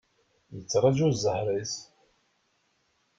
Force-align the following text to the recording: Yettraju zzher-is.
Yettraju 0.55 1.07
zzher-is. 1.13 1.73